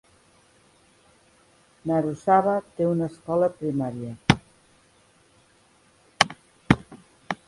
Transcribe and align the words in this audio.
Narusawa 1.91 2.55
té 2.79 2.87
una 2.93 3.09
escola 3.13 3.51
primària. 3.59 4.15